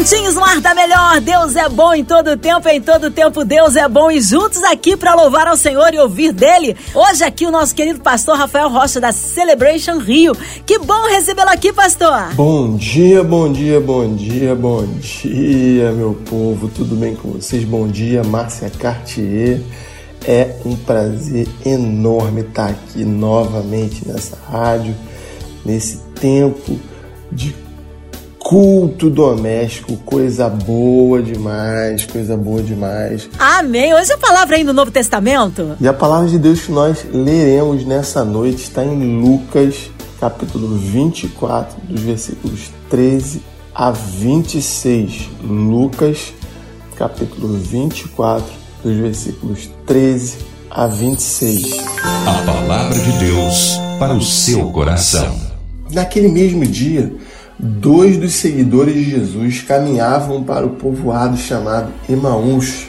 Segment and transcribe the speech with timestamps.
[0.00, 3.76] Juntinhos no ar da melhor, Deus é bom em todo tempo, em todo tempo Deus
[3.76, 6.74] é bom e juntos aqui para louvar ao Senhor e ouvir dele.
[6.94, 10.32] Hoje aqui o nosso querido pastor Rafael Rocha da Celebration Rio.
[10.64, 12.34] Que bom recebê-lo aqui, pastor.
[12.34, 16.68] Bom dia, bom dia, bom dia, bom dia, meu povo.
[16.68, 17.62] Tudo bem com vocês?
[17.64, 19.60] Bom dia, Márcia Cartier.
[20.26, 24.96] É um prazer enorme estar aqui novamente nessa rádio,
[25.62, 26.80] nesse tempo
[27.30, 27.54] de
[28.50, 33.30] culto doméstico, coisa boa demais, coisa boa demais.
[33.38, 33.94] Amém.
[33.94, 35.76] Hoje a palavra aí no Novo Testamento.
[35.80, 41.80] E a palavra de Deus que nós leremos nessa noite está em Lucas, capítulo 24,
[41.88, 43.40] dos versículos 13
[43.72, 45.28] a 26.
[45.44, 46.34] Lucas,
[46.96, 51.84] capítulo 24, dos versículos 13 a 26.
[52.02, 55.38] A palavra de Deus para o seu coração.
[55.92, 57.12] Naquele mesmo dia,
[57.62, 62.86] dois dos seguidores de Jesus caminhavam para o povoado chamado Emaús,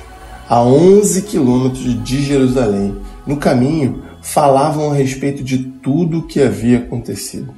[0.47, 2.95] a 11 quilômetros de Jerusalém.
[3.27, 7.53] No caminho, falavam a respeito de tudo o que havia acontecido.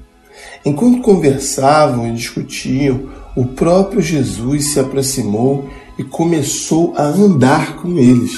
[0.65, 5.69] Enquanto conversavam e discutiam, o próprio Jesus se aproximou
[5.99, 8.31] e começou a andar com eles.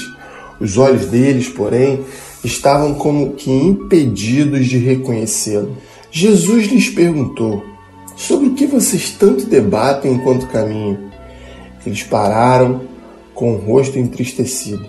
[0.60, 2.02] Os olhos deles, porém,
[2.44, 5.78] estavam como que impedidos de reconhecê-lo.
[6.12, 7.75] Jesus lhes perguntou:
[8.16, 11.12] Sobre o que vocês tanto debatem enquanto caminham?
[11.86, 12.82] Eles pararam
[13.34, 14.86] com o rosto entristecido.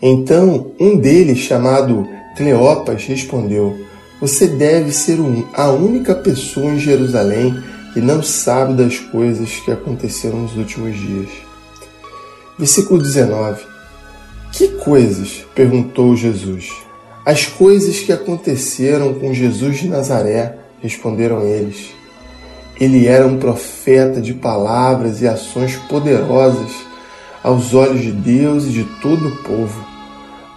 [0.00, 3.76] Então um deles, chamado Cleopas, respondeu:
[4.20, 5.18] Você deve ser
[5.52, 7.54] a única pessoa em Jerusalém
[7.92, 11.30] que não sabe das coisas que aconteceram nos últimos dias.
[12.58, 13.62] Versículo 19:
[14.52, 15.44] Que coisas?
[15.54, 16.70] perguntou Jesus.
[17.26, 22.03] As coisas que aconteceram com Jesus de Nazaré, responderam eles.
[22.80, 26.70] Ele era um profeta de palavras e ações poderosas
[27.42, 29.86] aos olhos de Deus e de todo o povo.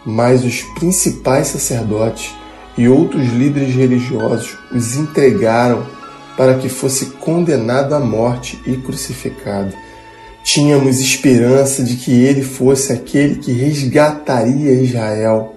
[0.05, 2.33] Mas os principais sacerdotes
[2.77, 5.85] e outros líderes religiosos os entregaram
[6.37, 9.73] para que fosse condenado à morte e crucificado.
[10.43, 15.55] Tínhamos esperança de que ele fosse aquele que resgataria Israel.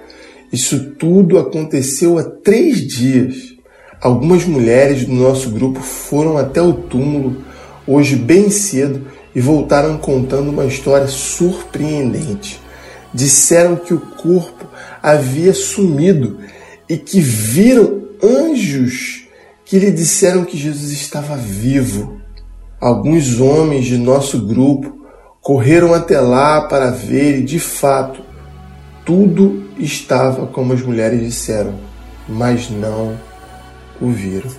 [0.53, 3.54] Isso tudo aconteceu há três dias.
[4.00, 7.44] Algumas mulheres do nosso grupo foram até o túmulo
[7.87, 12.59] hoje bem cedo e voltaram contando uma história surpreendente.
[13.12, 14.66] Disseram que o corpo
[15.03, 16.38] havia sumido
[16.88, 19.27] e que viram anjos
[19.66, 22.21] que lhe disseram que Jesus estava vivo.
[22.81, 25.05] Alguns homens de nosso grupo
[25.43, 28.22] correram até lá para ver e, de fato,
[29.05, 31.75] tudo estava como as mulheres disseram,
[32.27, 33.30] mas não
[34.00, 34.50] o viram.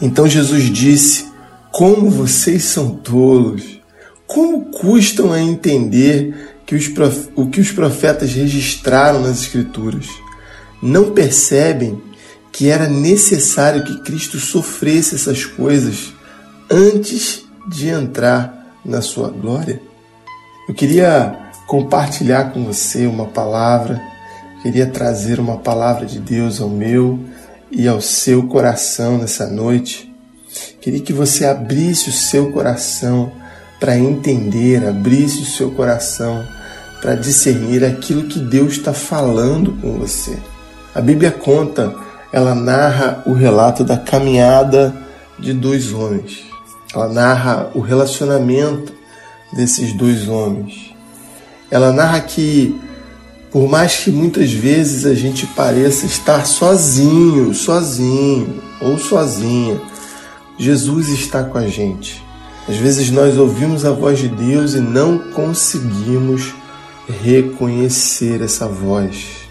[0.00, 1.26] Então Jesus disse:
[1.72, 3.80] Como vocês são tolos!
[4.26, 6.90] Como custam a entender que os
[7.34, 10.08] o que os profetas registraram nas Escrituras?
[10.82, 12.00] Não percebem
[12.52, 16.12] que era necessário que Cristo sofresse essas coisas
[16.70, 19.80] antes de entrar na sua glória?
[20.68, 24.00] Eu queria compartilhar com você uma palavra,
[24.62, 27.20] queria trazer uma palavra de Deus ao meu
[27.74, 30.12] e ao seu coração nessa noite.
[30.80, 33.32] Queria que você abrisse o seu coração
[33.80, 36.46] para entender, abrisse o seu coração
[37.02, 40.38] para discernir aquilo que Deus está falando com você.
[40.94, 41.94] A Bíblia conta,
[42.32, 44.94] ela narra o relato da caminhada
[45.38, 46.44] de dois homens.
[46.94, 48.92] Ela narra o relacionamento
[49.52, 50.94] desses dois homens.
[51.70, 52.80] Ela narra que
[53.54, 59.80] por mais que muitas vezes a gente pareça estar sozinho, sozinho ou sozinha,
[60.58, 62.20] Jesus está com a gente.
[62.68, 66.52] Às vezes nós ouvimos a voz de Deus e não conseguimos
[67.22, 69.46] reconhecer essa voz.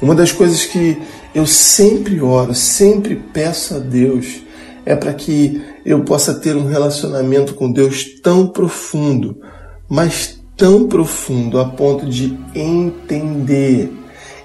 [0.00, 0.96] Uma das coisas que
[1.34, 4.40] eu sempre oro, sempre peço a Deus
[4.86, 9.38] é para que eu possa ter um relacionamento com Deus tão profundo,
[9.86, 13.92] mas tão profundo a ponto de entender,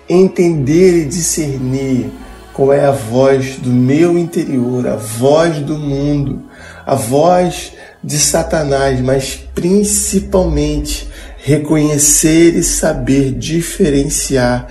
[0.09, 2.09] entender e discernir
[2.51, 6.41] qual é a voz do meu interior, a voz do mundo,
[6.87, 7.73] a voz
[8.03, 14.65] de Satanás, mas principalmente reconhecer e saber diferenciar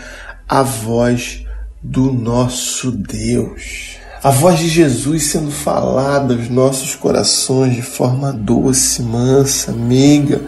[0.49, 1.45] a voz
[1.81, 3.99] do nosso Deus.
[4.21, 10.41] A voz de Jesus sendo falada aos nossos corações de forma doce, mansa, meiga,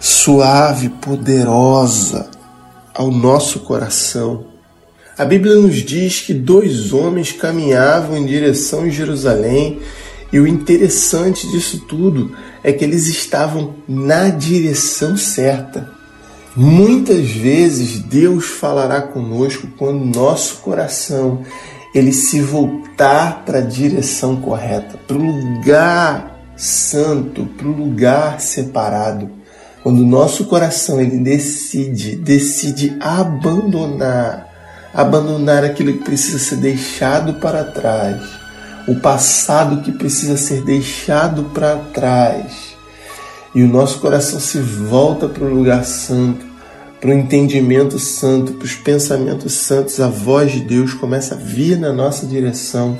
[0.00, 2.30] suave, poderosa
[2.94, 4.46] ao nosso coração.
[5.16, 9.78] A Bíblia nos diz que dois homens caminhavam em direção a Jerusalém
[10.32, 15.90] e o interessante disso tudo é que eles estavam na direção certa.
[16.56, 21.42] Muitas vezes Deus falará conosco quando nosso coração
[21.94, 29.39] ele se voltar para a direção correta, para o lugar santo, para o lugar separado.
[29.82, 34.46] Quando o nosso coração ele decide, decide abandonar,
[34.92, 38.20] abandonar aquilo que precisa ser deixado para trás,
[38.86, 42.76] o passado que precisa ser deixado para trás,
[43.54, 46.49] e o nosso coração se volta para o lugar santo,
[47.00, 51.78] para o entendimento santo, para os pensamentos santos, a voz de Deus começa a vir
[51.78, 52.94] na nossa direção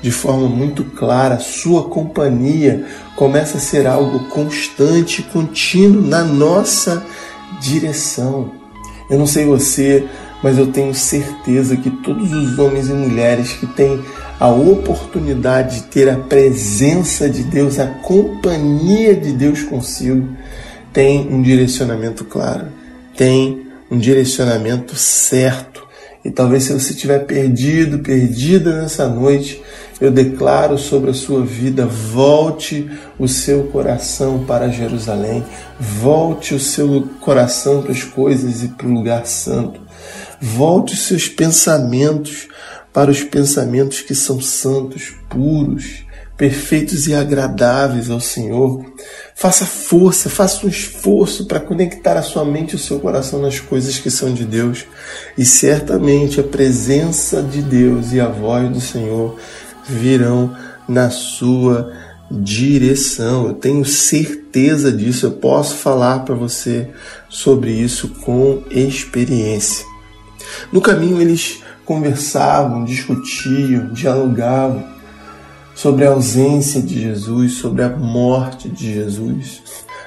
[0.00, 1.40] de forma muito clara.
[1.40, 2.86] Sua companhia
[3.16, 7.04] começa a ser algo constante, contínuo na nossa
[7.60, 8.52] direção.
[9.10, 10.06] Eu não sei você,
[10.44, 14.00] mas eu tenho certeza que todos os homens e mulheres que têm
[14.38, 20.28] a oportunidade de ter a presença de Deus, a companhia de Deus consigo,
[20.92, 22.79] têm um direcionamento claro
[23.20, 25.86] tem um direcionamento certo.
[26.24, 29.62] E talvez se você estiver perdido, perdida nessa noite,
[30.00, 35.44] eu declaro sobre a sua vida: volte o seu coração para Jerusalém,
[35.78, 39.82] volte o seu coração para as coisas e para o lugar santo,
[40.40, 42.48] volte os seus pensamentos
[42.90, 46.04] para os pensamentos que são santos, puros,
[46.40, 48.82] perfeitos e agradáveis ao Senhor.
[49.34, 53.60] Faça força, faça um esforço para conectar a sua mente e o seu coração nas
[53.60, 54.86] coisas que são de Deus.
[55.36, 59.36] E certamente a presença de Deus e a voz do Senhor
[59.86, 60.56] virão
[60.88, 61.92] na sua
[62.30, 63.48] direção.
[63.48, 66.88] Eu tenho certeza disso, eu posso falar para você
[67.28, 69.84] sobre isso com experiência.
[70.72, 74.99] No caminho eles conversavam, discutiam, dialogavam
[75.80, 79.62] sobre a ausência de Jesus, sobre a morte de Jesus,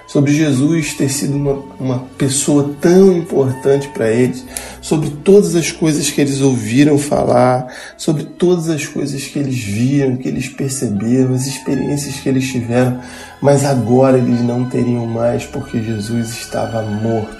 [0.05, 4.45] sobre Jesus ter sido uma, uma pessoa tão importante para eles,
[4.83, 7.65] sobre todas as coisas que eles ouviram falar,
[7.97, 13.01] sobre todas as coisas que eles viram, que eles perceberam, as experiências que eles tiveram,
[13.41, 17.35] mas agora eles não teriam mais porque Jesus estava morto.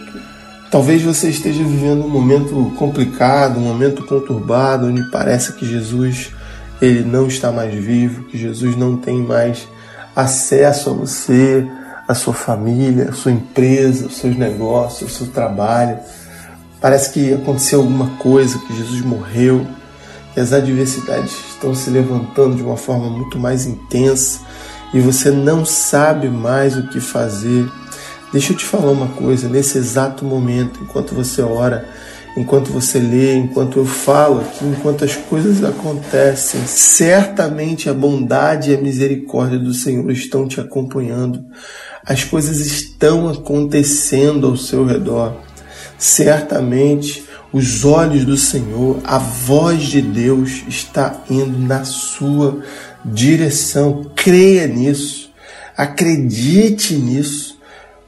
[0.72, 6.32] Talvez você esteja vivendo um momento complicado, um momento conturbado, onde parece que Jesus
[6.86, 9.70] ele não está mais vivo, que Jesus não tem mais
[10.14, 11.66] acesso a você,
[12.06, 15.98] a sua família, a sua empresa, os seus negócios, o seu trabalho.
[16.82, 19.66] Parece que aconteceu alguma coisa, que Jesus morreu,
[20.34, 24.42] que as adversidades estão se levantando de uma forma muito mais intensa
[24.94, 27.66] e você não sabe mais o que fazer.
[28.34, 31.88] Deixa eu te falar uma coisa, nesse exato momento, enquanto você ora,
[32.36, 38.76] enquanto você lê, enquanto eu falo aqui, enquanto as coisas acontecem, certamente a bondade e
[38.76, 41.46] a misericórdia do Senhor estão te acompanhando.
[42.06, 45.38] As coisas estão acontecendo ao seu redor.
[45.98, 52.64] Certamente os olhos do Senhor, a voz de Deus está indo na sua
[53.06, 54.12] direção.
[54.16, 55.32] Creia nisso.
[55.78, 57.53] Acredite nisso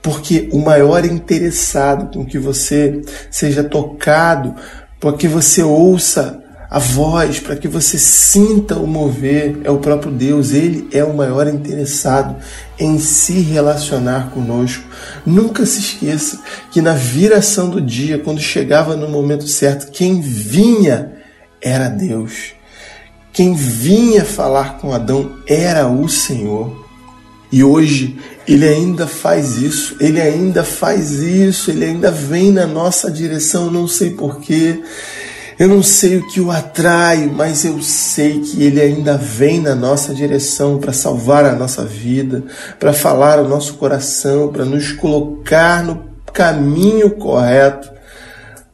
[0.05, 4.53] porque o maior interessado com que você seja tocado,
[4.99, 10.11] para que você ouça a voz, para que você sinta o mover, é o próprio
[10.11, 10.51] Deus.
[10.51, 12.35] Ele é o maior interessado
[12.77, 14.83] em se relacionar conosco.
[15.25, 16.39] Nunca se esqueça
[16.69, 21.13] que na viração do dia, quando chegava no momento certo, quem vinha
[21.59, 22.53] era Deus.
[23.33, 26.84] Quem vinha falar com Adão era o Senhor.
[27.51, 33.09] E hoje ele ainda faz isso, ele ainda faz isso, ele ainda vem na nossa
[33.09, 34.81] direção, não sei porquê,
[35.57, 39.73] eu não sei o que o atrai, mas eu sei que ele ainda vem na
[39.73, 42.43] nossa direção para salvar a nossa vida,
[42.77, 47.94] para falar ao nosso coração, para nos colocar no caminho correto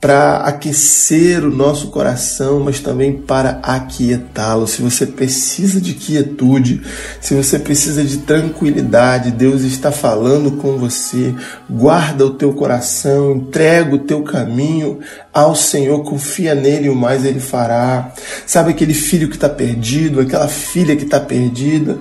[0.01, 4.65] para aquecer o nosso coração, mas também para aquietá-lo.
[4.65, 6.81] Se você precisa de quietude,
[7.21, 11.35] se você precisa de tranquilidade, Deus está falando com você.
[11.69, 14.97] Guarda o teu coração, entrega o teu caminho
[15.31, 18.11] ao Senhor, confia nele o mais ele fará.
[18.47, 21.99] Sabe aquele filho que está perdido, aquela filha que está perdida,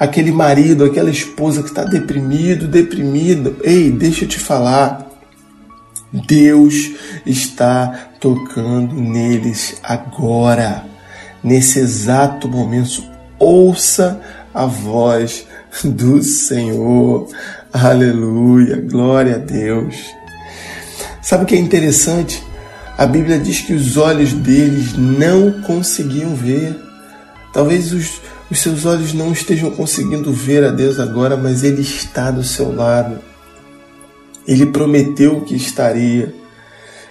[0.00, 3.56] aquele marido, aquela esposa que está deprimido, deprimido.
[3.62, 5.11] Ei, deixa eu te falar.
[6.12, 6.92] Deus
[7.24, 10.84] está tocando neles agora,
[11.42, 13.02] nesse exato momento.
[13.38, 14.20] Ouça
[14.52, 15.46] a voz
[15.82, 17.28] do Senhor.
[17.72, 19.96] Aleluia, glória a Deus.
[21.22, 22.42] Sabe o que é interessante?
[22.98, 26.78] A Bíblia diz que os olhos deles não conseguiam ver.
[27.54, 32.30] Talvez os, os seus olhos não estejam conseguindo ver a Deus agora, mas Ele está
[32.30, 33.31] do seu lado.
[34.46, 36.34] Ele prometeu que estaria.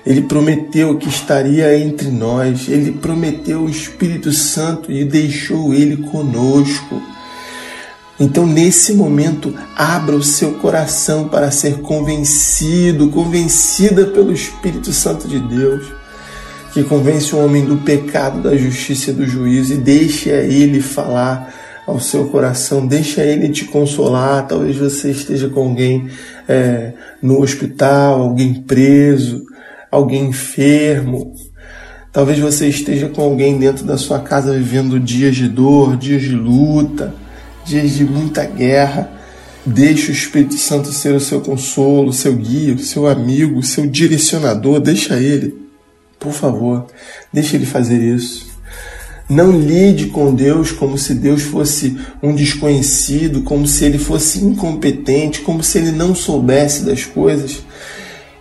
[0.06, 2.68] Ele prometeu que estaria entre nós.
[2.68, 7.02] Ele prometeu o Espírito Santo e deixou ele conosco.
[8.20, 15.40] Então, nesse momento, abra o seu coração para ser convencido, convencida pelo Espírito Santo de
[15.40, 15.88] Deus,
[16.72, 20.82] que convence o homem do pecado, da justiça e do juízo, e deixe a ele
[20.82, 21.52] falar
[21.86, 24.48] ao seu coração, deixa ele te consolar.
[24.48, 26.10] Talvez você esteja com alguém
[26.48, 29.44] é, no hospital, alguém preso,
[29.90, 31.34] alguém enfermo.
[32.12, 36.36] Talvez você esteja com alguém dentro da sua casa vivendo dias de dor, dias de
[36.36, 37.14] luta,
[37.66, 39.10] dias de muita guerra.
[39.66, 44.80] Deixe o Espírito Santo ser o seu consolo, seu guia, seu amigo, seu direcionador.
[44.80, 45.56] Deixa ele,
[46.20, 46.88] por favor,
[47.32, 48.51] deixa ele fazer isso.
[49.32, 55.40] Não lide com Deus como se Deus fosse um desconhecido, como se ele fosse incompetente,
[55.40, 57.64] como se ele não soubesse das coisas.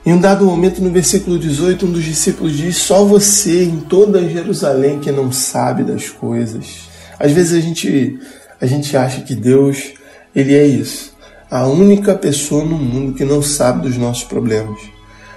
[0.05, 4.29] Em um dado momento, no versículo 18, um dos discípulos diz: Só você em toda
[4.29, 6.89] Jerusalém que não sabe das coisas.
[7.21, 8.19] Às vezes a gente,
[8.61, 9.93] a gente acha que Deus,
[10.35, 11.15] ele é isso.
[11.49, 14.81] A única pessoa no mundo que não sabe dos nossos problemas.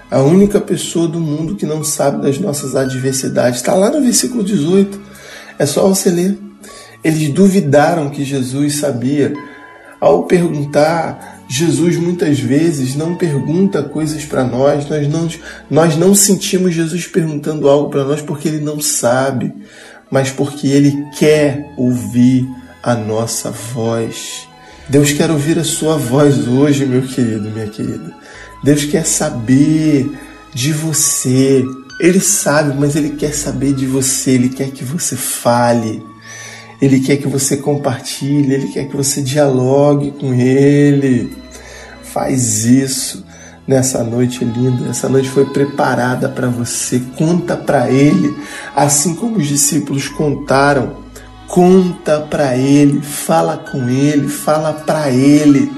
[0.10, 3.60] A única pessoa do mundo que não sabe das nossas adversidades.
[3.60, 5.13] Está lá no versículo 18.
[5.58, 6.38] É só você ler.
[7.04, 9.34] Eles duvidaram que Jesus sabia.
[10.00, 15.30] Ao perguntar Jesus muitas vezes não pergunta coisas para nós, nós não,
[15.70, 19.54] nós não sentimos Jesus perguntando algo para nós porque ele não sabe,
[20.10, 22.48] mas porque ele quer ouvir
[22.82, 24.48] a nossa voz.
[24.90, 28.14] Deus quer ouvir a sua voz hoje, meu querido, minha querida.
[28.64, 30.12] Deus quer saber
[30.54, 31.64] de você.
[32.00, 36.04] Ele sabe, mas ele quer saber de você, ele quer que você fale.
[36.82, 41.32] Ele quer que você compartilhe, ele quer que você dialogue com ele.
[42.04, 43.24] Faz isso
[43.68, 44.90] nessa noite linda.
[44.90, 47.02] Essa noite foi preparada para você.
[47.18, 48.36] Conta para ele,
[48.76, 51.04] assim como os discípulos contaram.
[51.48, 55.72] Conta para ele, fala com ele, fala para ele.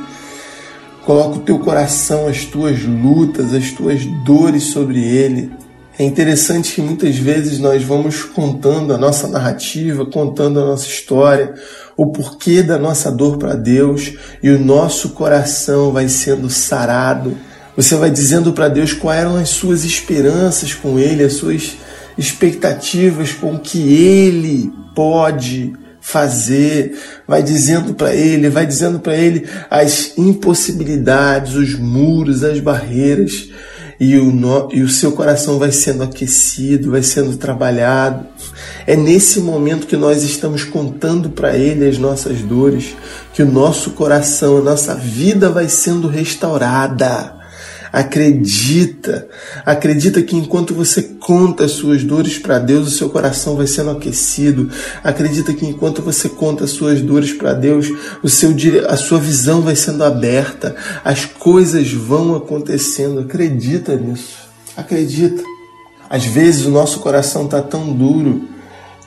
[1.05, 5.51] Coloca o teu coração, as tuas lutas, as tuas dores sobre ele.
[5.98, 11.54] É interessante que muitas vezes nós vamos contando a nossa narrativa, contando a nossa história,
[11.96, 17.38] o porquê da nossa dor para Deus e o nosso coração vai sendo sarado.
[17.78, 21.78] Você vai dizendo para Deus quais eram as suas esperanças com Ele, as suas
[22.18, 29.50] expectativas com o que Ele pode fazer, vai dizendo para ele, vai dizendo para ele
[29.72, 33.50] as impossibilidades, os muros, as barreiras,
[34.00, 38.25] e o, no, e o seu coração vai sendo aquecido, vai sendo trabalhado.
[38.86, 42.96] É nesse momento que nós estamos contando para Ele as nossas dores,
[43.34, 47.35] que o nosso coração, a nossa vida vai sendo restaurada.
[47.96, 49.25] Acredita,
[49.66, 53.92] acredita que enquanto você conta as suas dores para Deus, o seu coração vai sendo
[53.92, 54.70] aquecido.
[55.02, 57.88] Acredita que enquanto você conta as suas dores para Deus,
[58.22, 58.54] o seu
[58.90, 60.75] a sua visão vai sendo aberta,
[61.06, 63.22] as coisas vão acontecendo.
[63.22, 64.40] Acredita nisso.
[64.75, 65.42] Acredita.
[66.10, 68.46] Às vezes o nosso coração está tão duro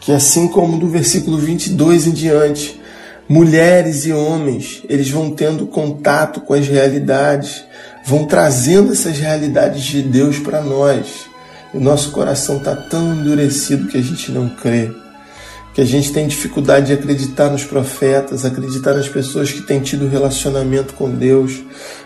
[0.01, 2.81] que assim como do versículo 22 em diante,
[3.29, 7.68] mulheres e homens, eles vão tendo contato com as realidades
[8.09, 11.29] vão trazendo essas realidades de Deus para nós.
[11.75, 14.91] o nosso coração está tão endurecido que a gente não crê,
[15.75, 20.09] que a gente tem dificuldade de acreditar nos profetas, acreditar nas pessoas que têm tido
[20.09, 21.61] relacionamento com Deus.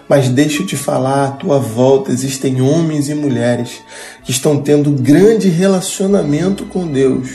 [0.09, 3.71] Mas deixa eu te falar, à tua volta existem homens e mulheres
[4.25, 7.29] que estão tendo grande relacionamento com Deus,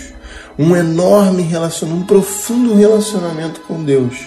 [0.59, 4.17] um enorme relacionamento, um profundo relacionamento com Deus,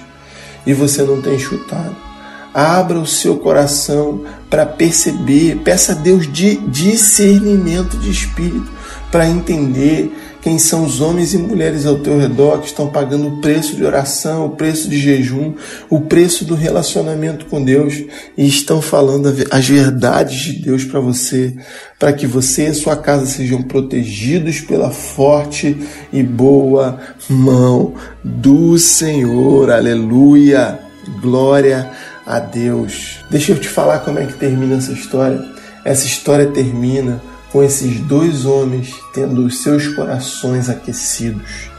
[0.66, 2.09] e você não tem chutado
[2.52, 8.70] abra o seu coração para perceber, peça a Deus de discernimento de espírito
[9.10, 13.40] para entender quem são os homens e mulheres ao teu redor que estão pagando o
[13.40, 15.54] preço de oração, o preço de jejum,
[15.88, 18.02] o preço do relacionamento com Deus
[18.36, 21.54] e estão falando as verdades de Deus para você,
[21.98, 25.76] para que você e sua casa sejam protegidos pela forte
[26.12, 29.70] e boa mão do Senhor.
[29.70, 30.78] Aleluia!
[31.20, 31.90] Glória
[32.30, 33.18] a Deus.
[33.28, 35.44] Deixa eu te falar como é que termina essa história.
[35.84, 37.20] Essa história termina
[37.50, 41.70] com esses dois homens tendo os seus corações aquecidos.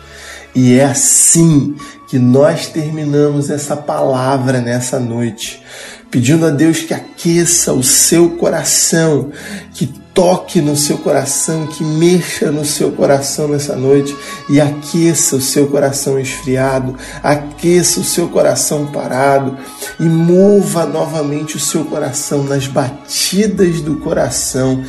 [0.54, 1.76] E é assim
[2.10, 5.64] que nós terminamos essa palavra nessa noite,
[6.10, 9.32] pedindo a Deus que aqueça o seu coração,
[9.74, 14.16] que toque no seu coração, que mexa no seu coração nessa noite
[14.50, 19.58] e aqueça o seu coração esfriado, aqueça o seu coração parado
[20.00, 24.84] e mova novamente o seu coração nas batidas do coração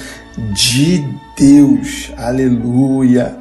[0.52, 1.04] de
[1.36, 2.10] Deus.
[2.16, 3.36] Aleluia!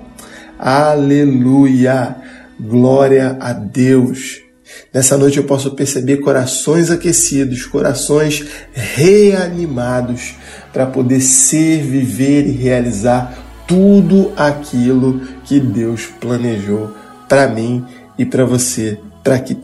[0.60, 2.16] Aleluia!
[2.60, 4.51] Glória a Deus!
[4.94, 10.36] Nessa noite eu posso perceber corações aquecidos, corações reanimados
[10.74, 13.38] para poder ser, viver e realizar
[13.68, 16.92] tudo aquilo que Deus planejou
[17.30, 17.86] para mim
[18.18, 19.58] e para você, para que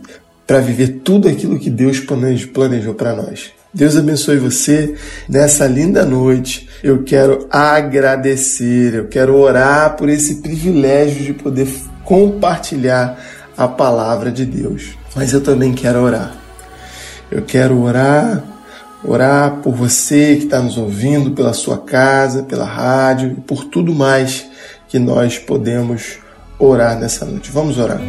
[0.46, 3.52] para viver tudo aquilo que Deus planejou para nós.
[3.74, 4.96] Deus abençoe você
[5.28, 6.70] nessa linda noite.
[6.82, 11.68] Eu quero agradecer, eu quero orar por esse privilégio de poder
[12.06, 13.20] compartilhar
[13.58, 14.98] a palavra de Deus.
[15.16, 16.34] Mas eu também quero orar.
[17.30, 18.44] Eu quero orar,
[19.04, 23.94] orar por você que está nos ouvindo, pela sua casa, pela rádio e por tudo
[23.94, 24.46] mais
[24.88, 26.20] que nós podemos
[26.60, 27.52] orar nessa noite.
[27.52, 28.00] Vamos orar.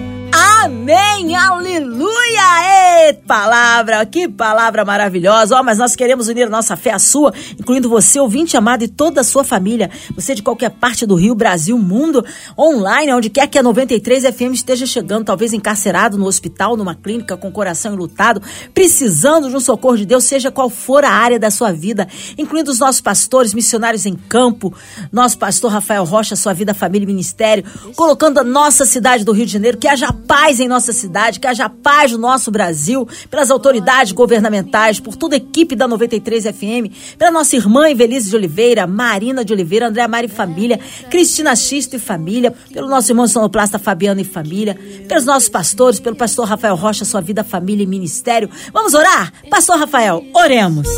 [0.63, 2.68] Amém, aleluia!
[3.01, 5.55] E palavra, que palavra maravilhosa!
[5.55, 8.89] Ó, oh, mas nós queremos unir nossa fé à sua, incluindo você, ouvinte amado, e
[8.89, 9.89] toda a sua família.
[10.17, 12.25] Você de qualquer parte do Rio, Brasil, mundo,
[12.59, 17.37] online, onde quer que a 93 FM esteja chegando, talvez encarcerado no hospital, numa clínica,
[17.37, 18.43] com coração enlutado,
[18.75, 22.73] precisando de um socorro de Deus, seja qual for a área da sua vida, incluindo
[22.73, 24.75] os nossos pastores, missionários em campo,
[25.13, 27.65] nosso pastor Rafael Rocha, sua vida, família e ministério,
[27.95, 31.47] colocando a nossa cidade do Rio de Janeiro, que haja paz em nossa cidade, que
[31.47, 32.88] haja paz no nosso Brasil,
[33.31, 38.37] pelas autoridades governamentais, por toda a equipe da 93 FM, pela nossa irmã Evelise de
[38.37, 40.79] Oliveira, Marina de Oliveira, André Mari família,
[41.11, 46.17] Cristina Xisto e família, pelo nosso irmão sonoplasta Fabiano e família, pelos nossos pastores, pelo
[46.17, 48.49] pastor Rafael Rocha, sua vida, família e ministério.
[48.73, 49.33] Vamos orar?
[49.51, 50.89] Pastor Rafael, oremos.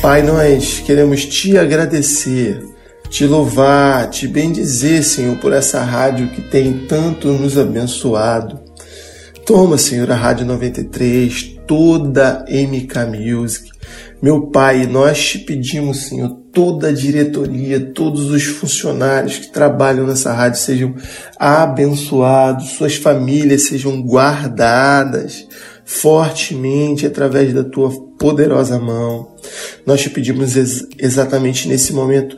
[0.00, 2.72] Pai, nós queremos te agradecer
[3.12, 8.61] te louvar, te bendizer, Senhor, por essa rádio que tem tanto nos abençoado.
[9.44, 13.70] Toma, Senhor, a Rádio 93, toda MK Music.
[14.22, 20.32] Meu Pai, nós te pedimos, Senhor, toda a diretoria, todos os funcionários que trabalham nessa
[20.32, 20.94] rádio sejam
[21.36, 25.46] abençoados, suas famílias sejam guardadas
[25.84, 29.34] fortemente através da tua poderosa mão.
[29.84, 32.36] Nós te pedimos ex exatamente nesse momento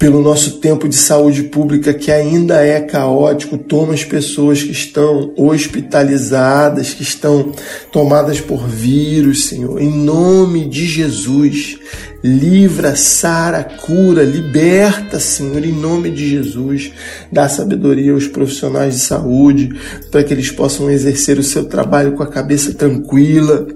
[0.00, 5.34] pelo nosso tempo de saúde pública que ainda é caótico, toma as pessoas que estão
[5.36, 7.52] hospitalizadas, que estão
[7.92, 11.78] tomadas por vírus, Senhor, em nome de Jesus.
[12.24, 16.92] Livra, sara, cura, liberta, Senhor, em nome de Jesus.
[17.30, 19.68] Dá sabedoria aos profissionais de saúde
[20.10, 23.66] para que eles possam exercer o seu trabalho com a cabeça tranquila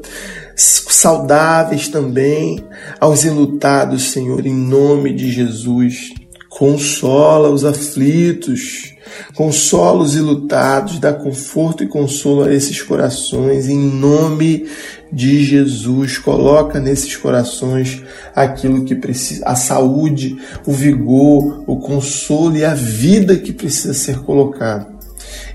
[0.57, 2.63] saudáveis também,
[3.01, 6.13] aos enlutados, Senhor, em nome de Jesus.
[6.49, 8.95] Consola os aflitos,
[9.35, 14.69] consola os ilutados, dá conforto e consolo a esses corações, em nome
[15.13, 16.19] de Jesus.
[16.19, 18.01] Coloca nesses corações
[18.35, 24.21] aquilo que precisa, a saúde, o vigor, o consolo e a vida que precisa ser
[24.21, 24.94] colocado.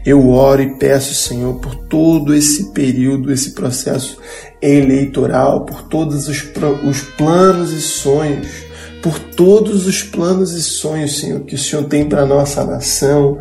[0.09, 4.17] Eu oro e peço, Senhor, por todo esse período, esse processo
[4.59, 6.43] eleitoral, por todos os,
[6.83, 8.47] os planos e sonhos,
[9.03, 13.37] por todos os planos e sonhos, Senhor, que o Senhor tem para a nossa nação,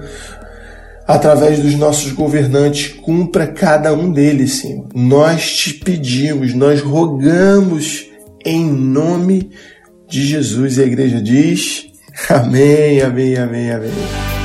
[1.07, 4.89] através dos nossos governantes, cumpra cada um deles, Senhor.
[4.95, 8.11] Nós te pedimos, nós rogamos
[8.45, 9.53] em nome
[10.07, 10.77] de Jesus.
[10.77, 11.87] E a igreja diz:
[12.29, 14.38] Amém, amém, amém, amém.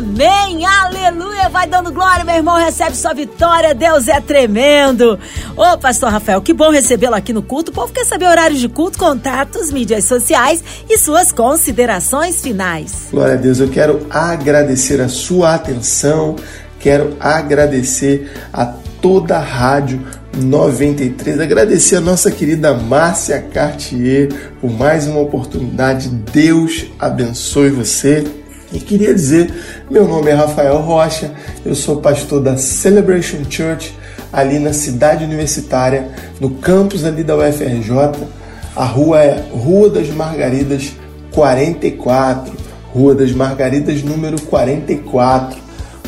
[0.00, 5.18] Amém, aleluia, vai dando glória, meu irmão, recebe sua vitória, Deus é tremendo.
[5.54, 7.70] Ô, pastor Rafael, que bom recebê-lo aqui no culto.
[7.70, 13.08] O povo quer saber horários de culto, contatos, mídias sociais e suas considerações finais.
[13.10, 16.34] Glória a Deus, eu quero agradecer a sua atenção,
[16.78, 18.64] quero agradecer a
[19.02, 20.00] toda a rádio
[20.34, 21.40] 93.
[21.40, 24.32] Agradecer a nossa querida Márcia Cartier
[24.62, 26.08] por mais uma oportunidade.
[26.08, 28.39] Deus abençoe você.
[28.72, 29.52] E queria dizer,
[29.90, 31.32] meu nome é Rafael Rocha,
[31.64, 33.98] eu sou pastor da Celebration Church
[34.32, 38.28] ali na cidade universitária, no campus ali da UFRJ.
[38.76, 40.92] A rua é Rua das Margaridas
[41.32, 42.52] 44,
[42.92, 45.58] Rua das Margaridas número 44.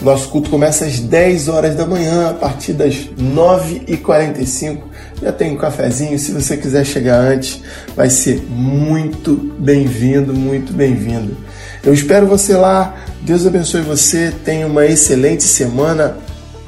[0.00, 4.78] Nosso culto começa às 10 horas da manhã, a partir das 9h45.
[5.20, 7.60] Já tem um cafezinho, se você quiser chegar antes,
[7.96, 11.36] vai ser muito bem-vindo, muito bem-vindo.
[11.84, 16.16] Eu espero você lá Deus abençoe você, tenha uma excelente semana.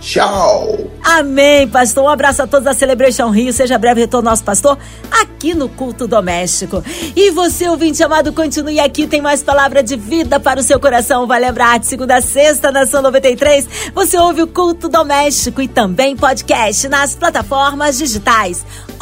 [0.00, 0.90] Tchau!
[1.02, 2.04] Amém, pastor.
[2.04, 3.52] Um abraço a todos da Celebration Rio.
[3.52, 4.78] Seja breve retorno nosso pastor
[5.10, 6.84] aqui no culto doméstico.
[7.16, 9.06] E você, ouvinte amado, continue aqui.
[9.06, 11.26] Tem mais palavra de vida para o seu coração.
[11.26, 13.66] Vai lembrar de segunda a sexta, Nação 93.
[13.94, 18.64] Você ouve o culto doméstico e também podcast nas plataformas digitais.